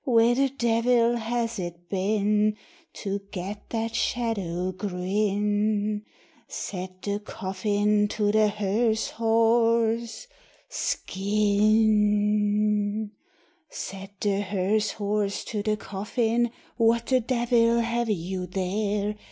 Where 0.03 0.33
the 0.33 0.49
devil 0.49 1.15
has 1.15 1.59
it 1.59 1.87
been 1.87 2.57
To 2.93 3.19
get 3.31 3.69
that 3.69 3.93
shadow 3.93 4.71
grin?" 4.71 6.05
Said 6.47 7.03
the 7.03 7.19
coffin 7.19 8.07
to 8.07 8.31
the 8.31 8.47
hearse 8.47 9.09
horse, 9.11 10.25
"Skin!" 10.69 13.11
Said 13.69 14.09
the 14.21 14.41
hearse 14.41 14.89
horse 14.93 15.43
to 15.45 15.61
the 15.61 15.77
coffin, 15.77 16.49
"What 16.77 17.05
the 17.05 17.19
devil 17.19 17.81
have 17.81 18.09
you 18.09 18.47
there? 18.47 19.15